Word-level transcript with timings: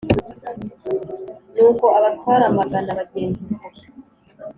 Nuko 1.55 1.85
abatware 1.97 2.43
amagana 2.51 2.97
bagenza 2.99 3.39
uko. 3.45 3.67